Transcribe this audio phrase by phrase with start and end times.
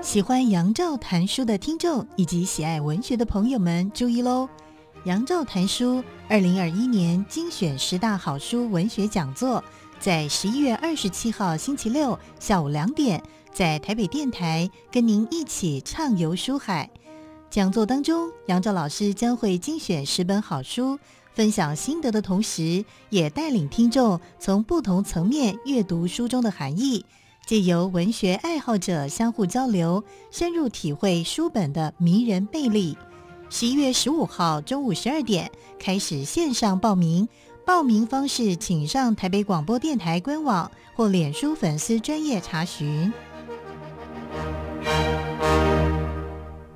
[0.00, 4.48] 喜欢杨照谈书的听众以及喜爱文学的朋友们注意喽！
[5.04, 9.62] 杨照谈书二零二一年精选十大好书文学讲座，
[9.98, 13.22] 在十一月二十七号星期六下午两点，
[13.52, 16.88] 在台北电台跟您一起畅游书海。
[17.50, 20.98] 讲座当中，杨照老师将会精选十本好书，
[21.38, 27.06] 分享心得的同时，也带领听众从不同层面阅读书中的含义。
[27.46, 32.98] 借由文学爱好者相互交流，深入体会书本的迷人魅力。
[33.50, 37.28] 十一月十五号中午十二点开始线上报名，
[37.64, 43.12] 报名方式请上台北广播电台官网或脸书粉丝专业查询。